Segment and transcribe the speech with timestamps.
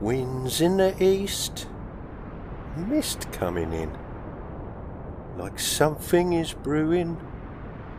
[0.00, 1.68] Winds in the east,
[2.74, 3.94] mist coming in,
[5.36, 7.18] like something is brewing,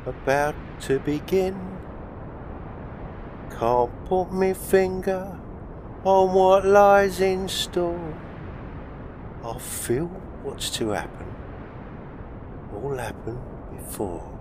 [0.07, 1.55] about to begin.
[3.51, 5.39] Can't put me finger
[6.03, 8.17] on what lies in store.
[9.45, 10.07] I feel
[10.41, 11.27] what's to happen,
[12.73, 13.39] all happened
[13.77, 14.40] before.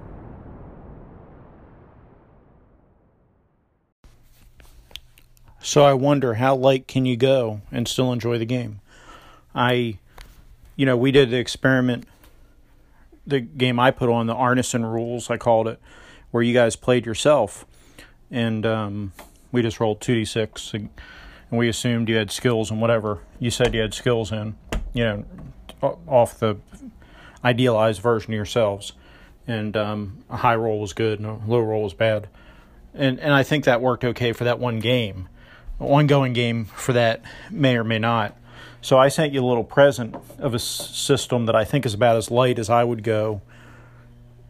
[5.70, 8.80] So I wonder how late can you go and still enjoy the game?
[9.54, 9.98] I,
[10.74, 12.08] you know, we did the experiment,
[13.24, 15.78] the game I put on, the Arneson rules, I called it,
[16.32, 17.66] where you guys played yourself.
[18.32, 19.12] And um,
[19.52, 20.90] we just rolled 2d6 and
[21.52, 24.56] we assumed you had skills and whatever you said you had skills in,
[24.92, 25.24] you know,
[26.08, 26.56] off the
[27.44, 28.94] idealized version of yourselves.
[29.46, 32.28] And um, a high roll was good and a low roll was bad.
[32.92, 35.28] And, and I think that worked okay for that one game
[35.80, 38.36] ongoing game for that may or may not.
[38.82, 42.16] So I sent you a little present of a system that I think is about
[42.16, 43.42] as light as I would go.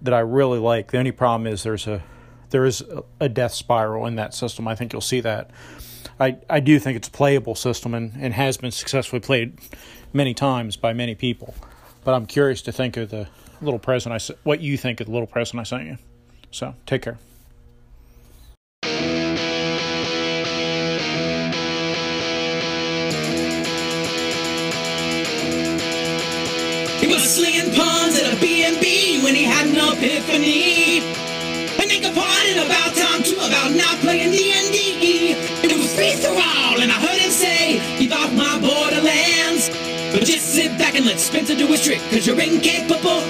[0.03, 0.93] That I really like.
[0.93, 2.03] The only problem is there's a
[2.51, 2.83] there is
[3.21, 4.67] a death spiral in that system.
[4.67, 5.51] I think you'll see that.
[6.19, 9.59] I, I do think it's a playable system and, and has been successfully played
[10.13, 11.55] many times by many people.
[12.05, 13.29] But I'm curious to think of the
[13.61, 15.99] little present I what you think of the little present I sent you.
[16.51, 17.19] So take care.
[30.31, 31.01] Epiphany.
[31.81, 35.35] And they complained about time too, about not playing D&D.
[35.63, 39.71] It was free for all, and I heard him say, "Keep off my borderlands.
[40.13, 43.21] But just sit back and let Spencer do his trick, cause you're incapable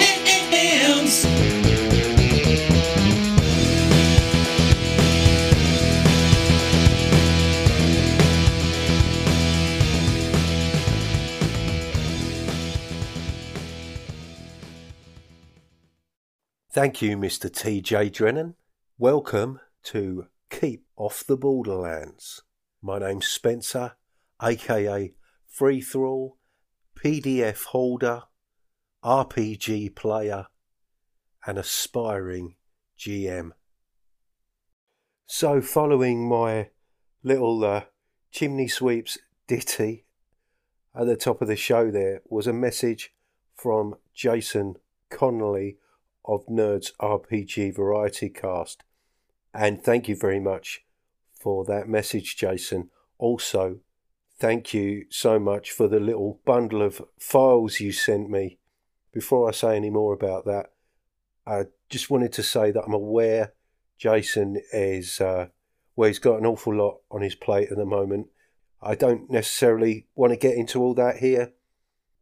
[16.81, 17.51] Thank you, Mr.
[17.51, 18.55] TJ Drennan.
[18.97, 22.41] Welcome to Keep Off the Borderlands.
[22.81, 23.97] My name's Spencer,
[24.43, 25.13] aka
[25.47, 26.39] Free Thrall,
[26.97, 28.23] PDF holder,
[29.05, 30.47] RPG player,
[31.47, 32.55] and aspiring
[32.99, 33.51] GM.
[35.27, 36.71] So, following my
[37.23, 37.83] little uh,
[38.31, 40.07] chimney sweeps ditty
[40.95, 43.13] at the top of the show, there was a message
[43.55, 44.77] from Jason
[45.11, 45.77] Connolly
[46.25, 48.83] of Nerds RPG Variety Cast.
[49.53, 50.85] And thank you very much
[51.35, 52.91] for that message, Jason.
[53.19, 53.81] Also,
[54.39, 58.59] thank you so much for the little bundle of files you sent me.
[59.13, 60.71] Before I say any more about that,
[61.47, 63.55] I just wanted to say that I'm aware
[63.99, 65.49] Jason is, uh,
[65.97, 68.29] he's got an awful lot on his plate at the moment.
[68.81, 71.53] I don't necessarily want to get into all that here,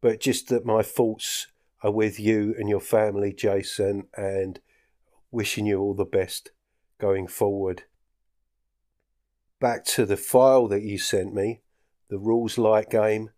[0.01, 1.47] but just that my thoughts
[1.83, 4.61] are with you and your family, Jason, and
[5.31, 6.51] wishing you all the best
[6.99, 7.85] going forward.
[9.61, 11.63] Back to the file that you sent me,
[12.09, 13.31] the rules light game.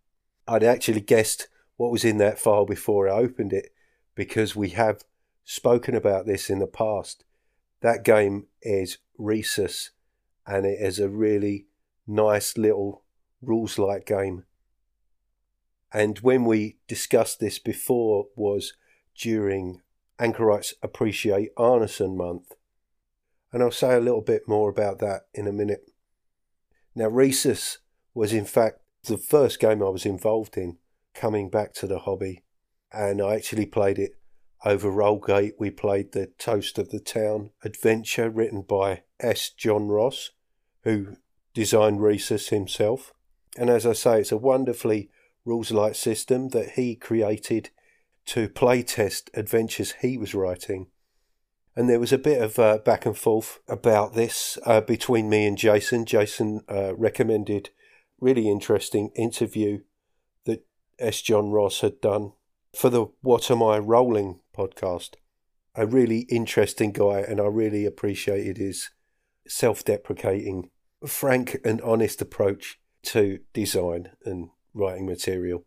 [0.47, 3.71] I'd actually guessed what was in that file before I opened it
[4.15, 5.05] because we have
[5.45, 7.25] spoken about this in the past.
[7.81, 9.91] That game is Risus
[10.47, 11.67] and it is a really
[12.06, 13.05] nice little
[13.41, 14.45] rules light game
[15.93, 18.75] and when we discussed this before was
[19.17, 19.81] during
[20.19, 22.53] Anchorites Appreciate Arneson Month.
[23.53, 25.91] And I'll say a little bit more about that in a minute.
[26.95, 27.79] Now, Risus
[28.15, 30.79] was in fact the first game I was involved in
[31.15, 32.45] coming back to the hobby.
[32.93, 34.17] And I actually played it
[34.65, 35.53] over Rolegate.
[35.59, 39.50] We played the Toast of the Town adventure written by S.
[39.50, 40.31] John Ross,
[40.83, 41.17] who
[41.55, 43.12] designed Risus himself.
[43.56, 45.11] And as I say, it's a wonderfully
[45.45, 47.71] rules light system that he created
[48.27, 50.89] to playtest adventures he was writing.
[51.75, 55.47] And there was a bit of uh, back and forth about this uh, between me
[55.47, 56.05] and Jason.
[56.05, 57.70] Jason uh, recommended
[58.20, 59.81] really interesting interview
[60.44, 60.67] that
[60.99, 61.23] S.
[61.23, 62.32] John Ross had done
[62.76, 65.14] for the What Am I Rolling podcast.
[65.75, 68.91] A really interesting guy, and I really appreciated his
[69.47, 70.70] self deprecating,
[71.06, 75.64] frank, and honest approach to design and writing material.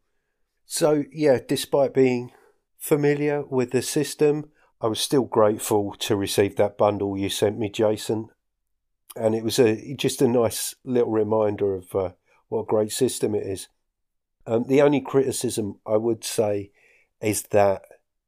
[0.65, 2.31] So, yeah, despite being
[2.77, 4.51] familiar with the system,
[4.81, 8.29] I was still grateful to receive that bundle you sent me, Jason.
[9.15, 12.09] And it was a just a nice little reminder of uh,
[12.49, 13.67] what a great system it is.
[14.45, 16.71] Um, the only criticism I would say
[17.21, 17.83] is that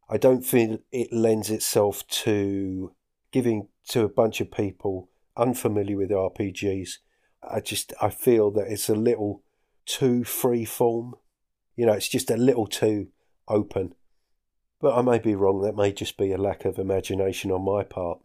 [0.10, 2.94] I don't feel it lends itself to
[3.32, 7.00] giving to a bunch of people unfamiliar with RPGs.
[7.44, 9.44] I just I feel that it's a little
[9.86, 11.16] too free form.
[11.76, 13.08] You know, it's just a little too
[13.48, 13.94] open.
[14.82, 15.62] But I may be wrong.
[15.62, 18.20] That may just be a lack of imagination on my part.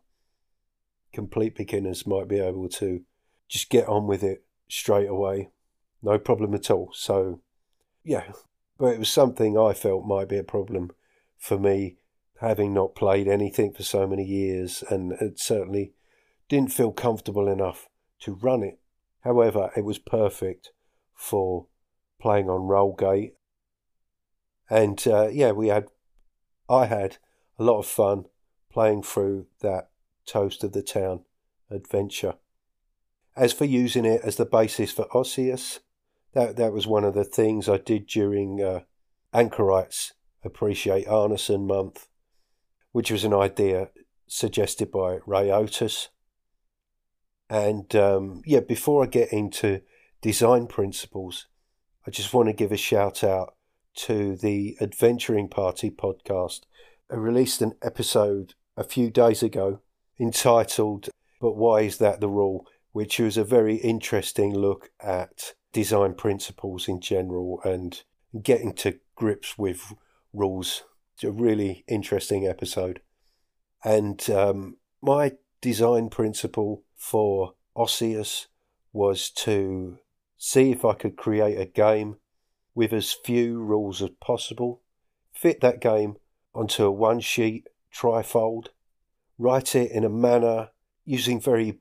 [1.12, 3.02] Complete beginners might be able to
[3.48, 5.50] just get on with it straight away.
[6.02, 6.90] No problem at all.
[6.94, 7.40] So,
[8.04, 8.32] yeah.
[8.78, 10.90] But it was something I felt might be a problem
[11.36, 11.96] for me,
[12.40, 15.92] having not played anything for so many years, and it certainly
[16.48, 17.88] didn't feel comfortable enough
[18.20, 18.78] to run it.
[19.20, 20.70] However, it was perfect
[21.20, 21.66] for
[22.18, 23.32] playing on Rolegate.
[24.70, 25.88] And uh, yeah, we had,
[26.68, 27.18] I had
[27.58, 28.24] a lot of fun
[28.72, 29.90] playing through that
[30.24, 31.20] Toast of the Town
[31.70, 32.34] adventure.
[33.36, 35.80] As for using it as the basis for Osseous,
[36.32, 38.80] that that was one of the things I did during uh,
[39.34, 42.08] Anchorites Appreciate Arneson month,
[42.92, 43.90] which was an idea
[44.26, 46.08] suggested by Ray Otus.
[47.50, 49.82] And um, yeah, before I get into
[50.20, 51.46] design principles,
[52.06, 53.54] I just want to give a shout out
[53.94, 56.60] to the Adventuring Party podcast.
[57.10, 59.80] I released an episode a few days ago
[60.18, 61.08] entitled
[61.40, 62.66] But Why Is That the Rule?
[62.92, 68.02] which was a very interesting look at design principles in general and
[68.42, 69.92] getting to grips with
[70.32, 70.82] rules.
[71.14, 73.00] It's a really interesting episode.
[73.84, 78.46] And um, my design principle for Osseous
[78.92, 79.98] was to
[80.42, 82.16] see if I could create a game
[82.74, 84.80] with as few rules as possible,
[85.30, 86.16] fit that game
[86.54, 88.68] onto a one sheet trifold,
[89.38, 90.70] write it in a manner
[91.04, 91.80] using very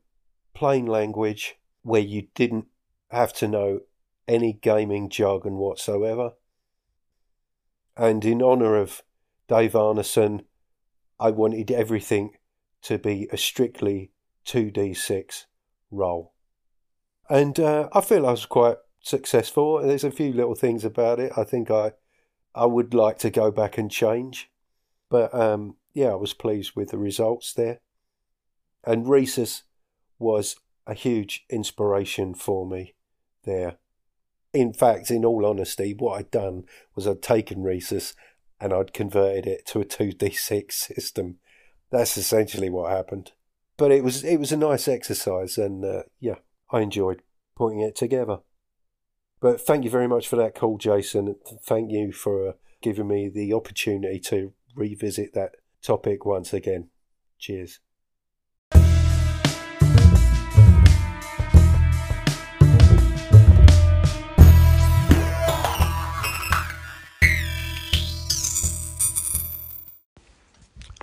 [0.54, 2.66] plain language where you didn't
[3.12, 3.80] have to know
[4.28, 6.34] any gaming jargon whatsoever.
[7.96, 9.04] And in honour of
[9.48, 10.44] Dave Arneson,
[11.18, 12.32] I wanted everything
[12.82, 14.12] to be a strictly
[14.46, 15.46] 2d6
[15.92, 16.34] roll.
[17.30, 19.82] And uh, I feel I was quite successful.
[19.82, 21.94] There's a few little things about it I think I
[22.56, 24.50] I would like to go back and change.
[25.10, 27.80] But um, yeah, I was pleased with the results there.
[28.84, 29.64] And Risus
[30.18, 30.56] was
[30.88, 32.96] a huge inspiration for me
[33.44, 33.78] there.
[34.52, 36.64] In fact, in all honesty, what I'd done
[36.96, 38.16] was I'd taken Risus
[38.60, 41.38] and I'd converted it to a 2d6 system.
[41.92, 43.32] That's essentially what happened.
[43.78, 46.36] But it was it was a nice exercise and uh, yeah,
[46.72, 47.22] I enjoyed
[47.56, 48.40] putting it together.
[49.42, 51.36] But thank you very much for that call, Jason.
[51.64, 52.52] Thank you for uh,
[52.82, 56.90] giving me the opportunity to revisit that topic once again.
[57.38, 57.80] Cheers.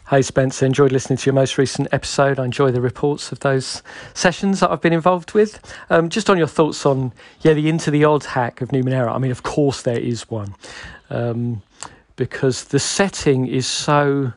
[0.09, 2.39] Hey Spencer, enjoyed listening to your most recent episode.
[2.39, 3.83] I enjoy the reports of those
[4.15, 5.61] sessions that I've been involved with.
[5.91, 9.13] Um, just on your thoughts on yeah the into the odds hack of Numenera.
[9.13, 10.55] I mean, of course there is one,
[11.11, 11.61] um,
[12.15, 14.33] because the setting is so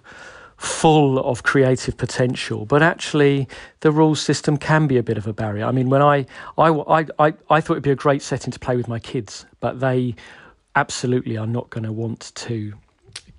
[0.57, 3.47] full of creative potential, but actually
[3.81, 5.65] the rules system can be a bit of a barrier.
[5.65, 6.25] I mean, when I
[6.57, 9.45] I I I, I thought it'd be a great setting to play with my kids,
[9.59, 10.15] but they
[10.75, 12.73] absolutely are not going to want to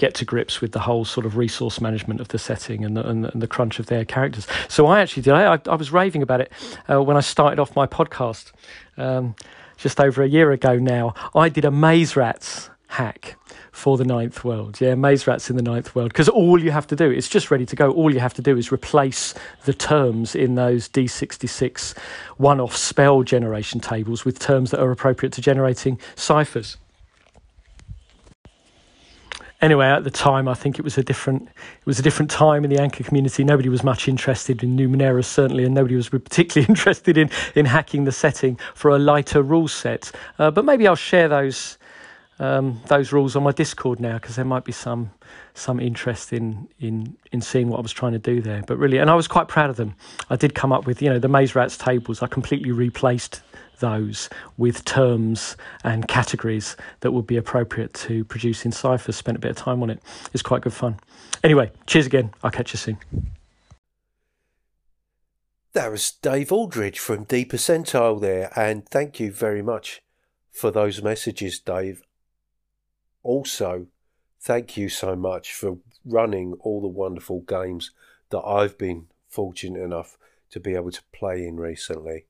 [0.01, 3.07] get to grips with the whole sort of resource management of the setting and the,
[3.07, 4.47] and, and the crunch of their characters.
[4.67, 5.35] So I actually did.
[5.35, 6.51] I, I was raving about it
[6.91, 8.53] uh, when I started off my podcast
[8.97, 9.37] um,
[9.77, 11.13] just over a year ago now.
[11.35, 13.37] I did a maze rats hack
[13.73, 14.81] for the ninth world.
[14.81, 16.15] Yeah, maze rats in the ninth world.
[16.15, 17.91] Because all you have to do, it's just ready to go.
[17.91, 19.35] All you have to do is replace
[19.67, 21.95] the terms in those D66
[22.39, 26.79] one off spell generation tables with terms that are appropriate to generating ciphers
[29.63, 32.65] anyway, at the time, I think it was a different it was a different time
[32.65, 33.45] in the anchor community.
[33.45, 38.05] Nobody was much interested in Numenera, certainly, and nobody was particularly interested in in hacking
[38.05, 40.13] the setting for a lighter rule set.
[40.39, 41.79] Uh, but maybe I'll share those.
[42.41, 45.11] Um, those rules on my Discord now because there might be some
[45.53, 48.63] some interest in in in seeing what I was trying to do there.
[48.67, 49.95] But really, and I was quite proud of them.
[50.31, 52.23] I did come up with you know the Maze Rats tables.
[52.23, 53.43] I completely replaced
[53.81, 55.55] those with terms
[55.85, 59.17] and categories that would be appropriate to produce in ciphers.
[59.17, 60.03] Spent a bit of time on it.
[60.33, 60.99] It's quite good fun.
[61.45, 62.31] Anyway, cheers again.
[62.43, 62.99] I'll catch you soon.
[65.75, 70.01] That was Dave Aldridge from D Percentile there, and thank you very much
[70.51, 72.03] for those messages, Dave.
[73.23, 73.87] Also,
[74.41, 77.91] thank you so much for running all the wonderful games
[78.31, 80.17] that I've been fortunate enough
[80.51, 82.27] to be able to play in recently.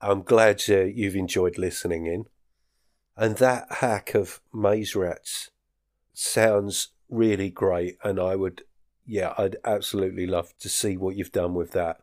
[0.00, 2.24] I'm glad uh, you've enjoyed listening in.
[3.16, 5.50] And that hack of maze rats
[6.14, 7.98] sounds really great.
[8.02, 8.62] And I would,
[9.04, 12.00] yeah, I'd absolutely love to see what you've done with that.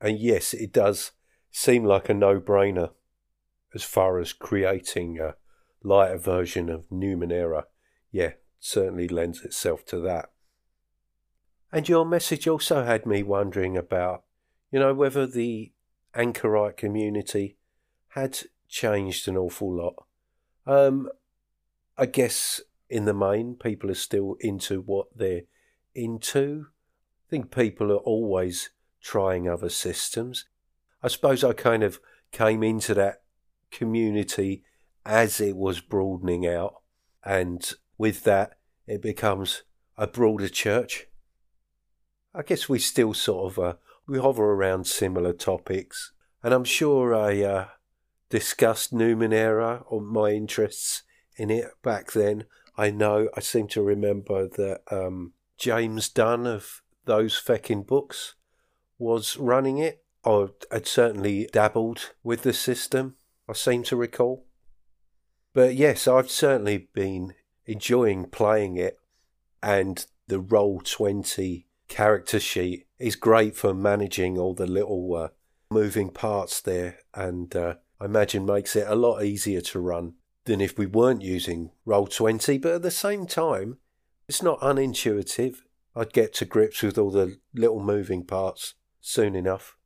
[0.00, 1.12] And yes, it does
[1.52, 2.90] seem like a no brainer
[3.72, 5.36] as far as creating a
[5.82, 7.64] lighter version of Numenera,
[8.10, 10.30] yeah, certainly lends itself to that.
[11.72, 14.24] And your message also had me wondering about,
[14.70, 15.72] you know, whether the
[16.14, 17.56] anchorite community
[18.08, 20.04] had changed an awful lot.
[20.66, 21.08] Um,
[21.96, 25.42] I guess in the main, people are still into what they're
[25.94, 26.66] into.
[27.26, 28.70] I think people are always
[29.00, 30.44] trying other systems.
[31.02, 33.22] I suppose I kind of came into that
[33.70, 34.62] community
[35.04, 36.82] as it was broadening out,
[37.24, 39.62] and with that, it becomes
[39.96, 41.06] a broader church.
[42.34, 43.74] I guess we still sort of uh,
[44.06, 47.68] we hover around similar topics, and I'm sure I uh,
[48.30, 51.02] discussed Numenera or my interests
[51.36, 52.44] in it back then.
[52.76, 58.34] I know I seem to remember that um, James Dunn of those feckin' books
[58.98, 63.16] was running it, or had certainly dabbled with the system.
[63.48, 64.46] I seem to recall.
[65.54, 67.34] But yes, I've certainly been
[67.66, 68.98] enjoying playing it,
[69.62, 75.28] and the Roll Twenty character sheet is great for managing all the little uh,
[75.70, 80.60] moving parts there, and uh, I imagine makes it a lot easier to run than
[80.60, 82.60] if we weren't using Roll20.
[82.60, 83.78] But at the same time,
[84.28, 85.56] it's not unintuitive.
[85.94, 89.76] I'd get to grips with all the little moving parts soon enough.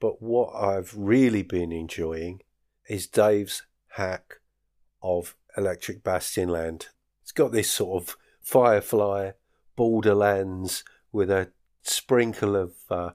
[0.00, 2.40] But what I've really been enjoying
[2.88, 4.39] is Dave's hack
[5.02, 6.86] of Electric Bastionland.
[7.22, 9.32] It's got this sort of Firefly
[9.76, 11.50] Borderlands with a
[11.82, 13.10] sprinkle of uh,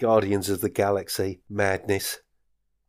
[0.00, 2.20] Guardians of the Galaxy madness.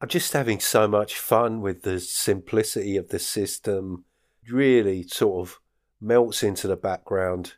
[0.01, 4.05] I'm just having so much fun with the simplicity of the system.
[4.49, 5.59] Really sort of
[5.99, 7.55] melts into the background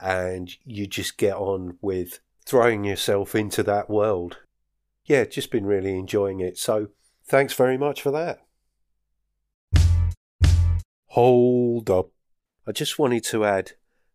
[0.00, 4.38] and you just get on with throwing yourself into that world.
[5.04, 6.58] Yeah, just been really enjoying it.
[6.58, 6.88] So
[7.26, 8.40] thanks very much for that.
[11.14, 12.10] Hold up.
[12.66, 13.74] I just wanted to add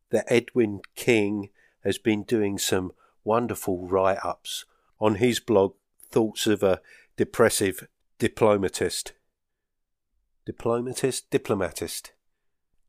[0.09, 1.49] that Edwin King
[1.85, 2.91] has been doing some
[3.23, 4.65] wonderful write ups
[4.99, 5.75] on his blog,
[6.11, 6.81] Thoughts of a
[7.15, 7.87] Depressive
[8.19, 9.13] Diplomatist.
[10.45, 11.29] Diplomatist?
[11.31, 12.11] Diplomatist.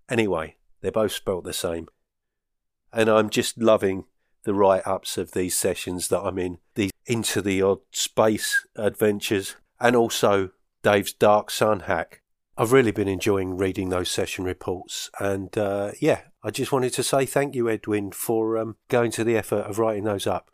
[0.09, 1.87] Anyway, they're both spelt the same.
[2.93, 4.07] And I'm just loving
[4.43, 9.55] the write ups of these sessions that I'm in, these into the odd space adventures,
[9.79, 10.51] and also
[10.83, 12.20] Dave's Dark Sun hack.
[12.61, 17.03] I've really been enjoying reading those session reports, and uh, yeah, I just wanted to
[17.03, 20.51] say thank you, Edwin, for um, going to the effort of writing those up.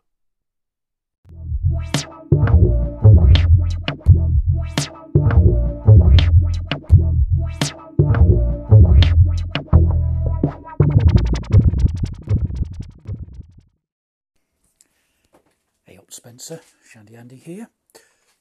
[15.83, 17.67] Hey up Spencer, Shandy Andy here.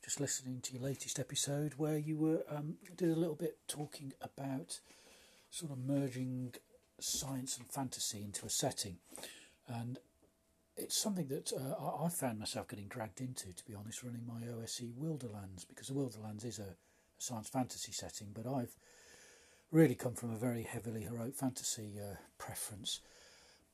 [0.06, 4.12] Just listening to your latest episode where you were um, did a little bit talking
[4.22, 4.78] about
[5.50, 6.54] sort of merging
[7.00, 8.98] science and fantasy into a setting,
[9.66, 9.98] and
[10.76, 13.52] it's something that uh, I found myself getting dragged into.
[13.52, 16.76] To be honest, running my OSE Wilderlands because the Wilderlands is a, a
[17.18, 18.76] science fantasy setting, but I've
[19.72, 23.00] really come from a very heavily heroic fantasy uh, preference.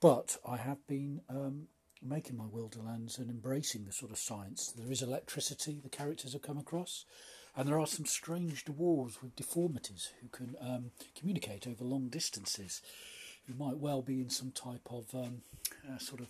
[0.00, 1.66] But I have been um,
[2.04, 4.72] making my Wilderlands and embracing the sort of science.
[4.76, 7.04] There is electricity the characters have come across,
[7.56, 12.82] and there are some strange dwarves with deformities who can um, communicate over long distances,
[13.46, 15.42] who might well be in some type of um,
[15.88, 16.28] uh, sort of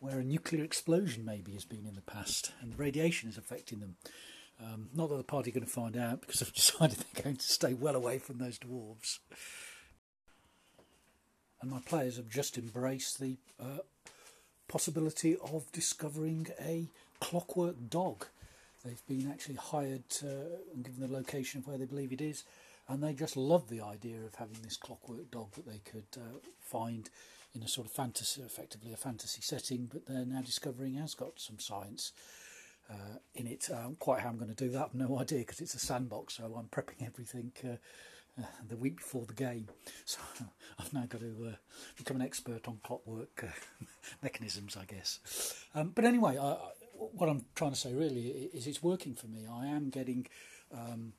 [0.00, 3.80] where a nuclear explosion maybe has been in the past, and the radiation is affecting
[3.80, 3.96] them.
[4.60, 7.36] Um, not that the party are going to find out because they've decided they're going
[7.36, 9.18] to stay well away from those dwarves.
[11.60, 13.78] And my players have just embraced the uh,
[14.76, 16.84] possibility of discovering a
[17.18, 18.26] clockwork dog.
[18.84, 22.44] They've been actually hired uh, and given the location of where they believe it is,
[22.86, 26.40] and they just love the idea of having this clockwork dog that they could uh,
[26.60, 27.08] find
[27.54, 31.40] in a sort of fantasy, effectively a fantasy setting, but they're now discovering has got
[31.40, 32.12] some science
[32.90, 33.70] uh, in it.
[33.72, 36.34] Um, quite how I'm going to do that, I've no idea because it's a sandbox,
[36.34, 37.50] so I'm prepping everything
[38.38, 39.68] uh, the week before the game.
[40.04, 40.20] So
[40.78, 41.56] I've now got to uh,
[41.96, 43.86] become an expert on clockwork uh,
[44.22, 45.64] mechanisms, I guess.
[45.74, 46.56] Um, but anyway, I,
[46.94, 49.46] what I'm trying to say really is it's working for me.
[49.50, 50.26] I am getting
[50.72, 51.14] um,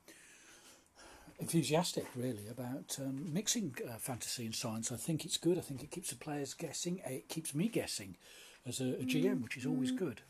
[1.39, 4.91] enthusiastic really about um, mixing uh, fantasy and science.
[4.91, 5.57] I think it's good.
[5.57, 7.01] I think it keeps the players guessing.
[7.05, 8.17] It keeps me guessing
[8.65, 10.21] as a, a GM, which is always good.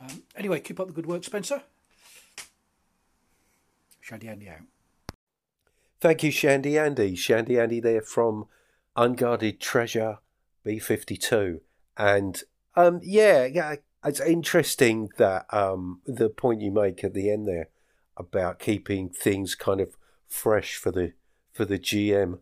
[0.00, 1.62] Um, anyway, keep up the good work, Spencer.
[4.00, 4.73] Shandy Andy out.
[6.04, 7.16] Thank you, Shandy Andy.
[7.16, 8.44] Shandy Andy there from
[8.94, 10.18] Unguarded Treasure
[10.66, 11.60] B52.
[11.96, 12.42] And
[12.76, 17.70] um, yeah, yeah, it's interesting that um, the point you make at the end there
[18.18, 19.96] about keeping things kind of
[20.28, 21.14] fresh for the
[21.54, 22.40] for the GM.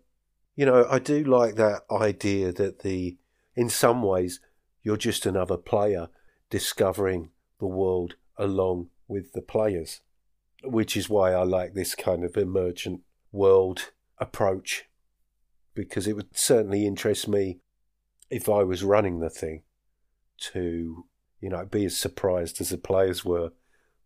[0.57, 3.17] You know, I do like that idea that the
[3.55, 4.41] in some ways
[4.83, 6.09] you're just another player
[6.51, 10.01] discovering the world along with the players,
[10.65, 14.85] which is why I like this kind of emergent world approach
[15.75, 17.59] because it would certainly interest me
[18.31, 19.63] if I was running the thing
[20.39, 21.07] to,
[21.41, 23.53] you know, be as surprised as the players were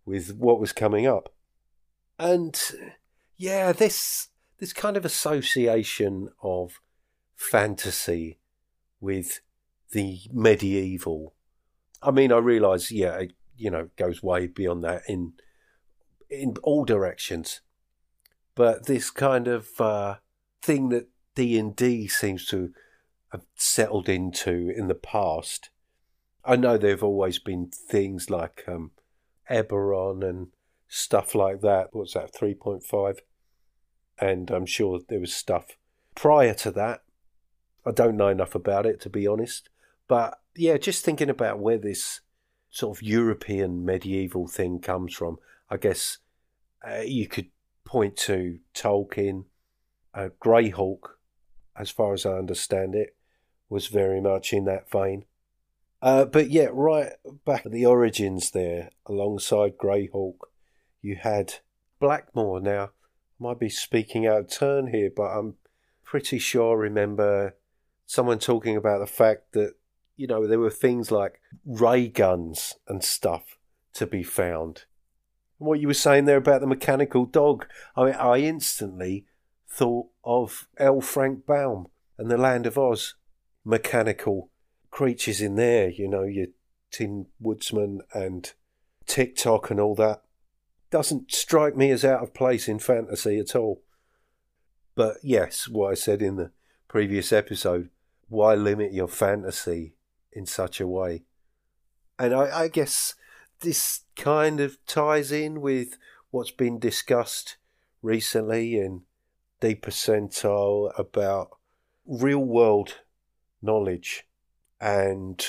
[0.04, 1.35] with what was coming up.
[2.18, 2.59] And
[3.37, 4.28] yeah, this
[4.59, 6.80] this kind of association of
[7.35, 8.38] fantasy
[9.00, 9.40] with
[9.92, 11.35] the medieval.
[12.02, 15.35] I mean, I realise, yeah, it, you know, goes way beyond that in
[16.30, 17.61] in all directions.
[18.57, 20.17] But this kind of uh,
[20.63, 22.73] thing that D and D seems to
[23.31, 25.71] have settled into in the past.
[26.45, 28.93] I know there've always been things like um,
[29.51, 30.49] Eberron and
[30.89, 31.89] stuff like that.
[31.93, 32.35] What's that?
[32.35, 33.21] Three point five,
[34.19, 35.77] and I'm sure there was stuff
[36.15, 37.03] prior to that.
[37.85, 39.69] I don't know enough about it to be honest,
[40.09, 42.23] but yeah, just thinking about where this
[42.71, 45.39] sort of European medieval thing comes from.
[45.69, 46.19] I guess
[46.89, 47.49] uh, you could
[47.87, 49.45] point to Tolkien,
[50.12, 51.12] uh, Greyhawk,
[51.75, 53.16] as far as I understand it,
[53.71, 55.25] was very much in that vein.
[56.02, 57.12] Uh, but yeah, right
[57.47, 60.37] back at the origins there, alongside Greyhawk,
[61.00, 61.55] you had
[62.00, 62.61] Blackmoor.
[62.61, 62.88] Now, I
[63.38, 65.55] might be speaking out of turn here, but I'm
[66.05, 67.57] pretty sure I remember
[68.07, 69.75] someone talking about the fact that,
[70.16, 73.59] you know, there were things like ray guns and stuff
[73.95, 74.85] to be found.
[75.59, 79.25] What you were saying there about the mechanical dog, I mean, I instantly
[79.69, 81.01] thought of L.
[81.01, 83.15] Frank Baum and the Land of Oz.
[83.65, 84.51] Mechanical
[84.91, 86.47] creatures in there, you know, your
[86.91, 88.53] Tin Woodsman and
[89.07, 90.23] Tik-Tok and all that.
[90.91, 93.83] Doesn't strike me as out of place in fantasy at all.
[94.95, 96.53] But yes, what I said in the
[96.88, 97.90] previous episode,
[98.29, 99.95] why limit your fantasy
[100.33, 101.25] in such a way?
[102.19, 103.14] And I, I guess
[103.61, 105.99] this kind of ties in with
[106.31, 107.57] what's been discussed
[108.03, 109.03] recently in
[109.61, 111.51] D percentile about
[112.07, 113.01] real world
[113.62, 114.25] knowledge.
[114.81, 115.45] And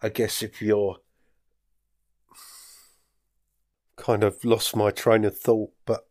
[0.00, 0.98] I guess if you're
[3.96, 6.06] kind of lost my train of thought, but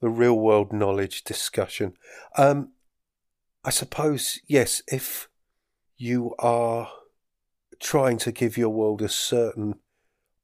[0.00, 1.94] the real world knowledge discussion.
[2.36, 2.72] Um,
[3.64, 5.28] I suppose, yes, if
[5.96, 6.90] you are
[7.78, 9.76] trying to give your world a certain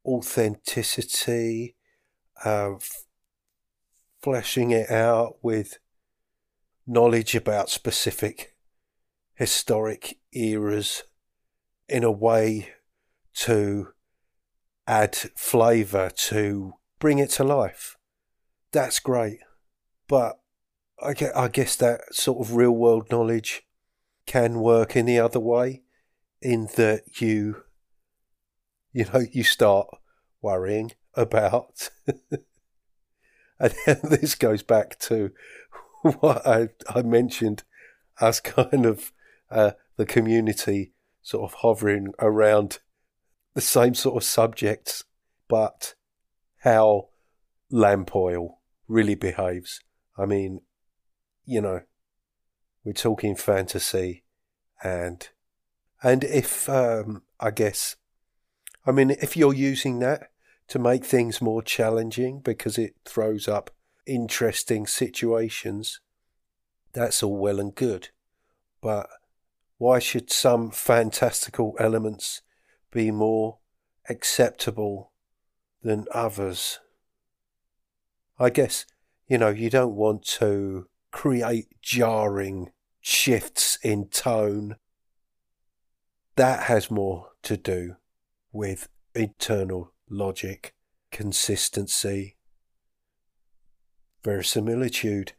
[0.04, 1.76] authenticity,
[2.44, 2.74] uh,
[4.22, 5.78] fleshing it out with
[6.86, 8.54] knowledge about specific
[9.34, 11.04] historic eras
[11.88, 12.70] in a way
[13.34, 13.88] to
[14.86, 17.96] add flavour to bring it to life.
[18.72, 19.38] That's great.
[20.08, 20.40] But
[21.00, 23.62] I guess that sort of real world knowledge
[24.26, 25.82] can work in the other way,
[26.42, 27.62] in that you,
[28.92, 29.88] you know, you start
[30.40, 31.90] worrying about.
[33.60, 35.30] and this goes back to
[36.02, 37.64] what I, I mentioned
[38.20, 39.12] as kind of
[39.50, 42.78] uh, the community sort of hovering around
[43.54, 45.04] the same sort of subjects,
[45.48, 45.94] but
[46.58, 47.08] how
[47.70, 49.80] lamp oil really behaves.
[50.16, 50.62] I mean,
[51.44, 51.82] you know,
[52.84, 54.24] we're talking fantasy,
[54.82, 55.28] and
[56.02, 57.96] and if um, I guess,
[58.88, 60.30] I mean, if you're using that
[60.68, 63.70] to make things more challenging because it throws up
[64.06, 66.00] interesting situations,
[66.94, 68.08] that's all well and good.
[68.80, 69.10] But
[69.76, 72.40] why should some fantastical elements
[72.90, 73.58] be more
[74.08, 75.12] acceptable
[75.82, 76.80] than others?
[78.38, 78.86] I guess,
[79.26, 82.70] you know, you don't want to create jarring
[83.02, 84.76] shifts in tone.
[86.36, 87.96] That has more to do
[88.58, 90.74] with internal logic,
[91.12, 92.34] consistency,
[94.24, 95.34] verisimilitude.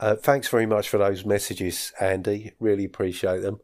[0.00, 2.52] Uh, thanks very much for those messages, Andy.
[2.58, 3.58] Really appreciate them.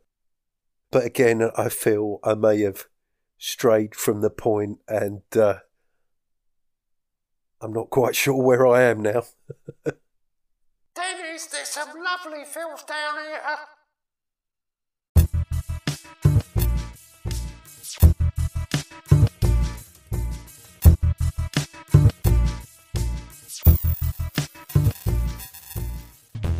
[0.90, 2.84] But again, I feel I may have
[3.38, 5.60] strayed from the point and uh,
[7.62, 9.22] I'm not quite sure where I am now.
[10.94, 13.40] Dennis, there's some lovely films down here.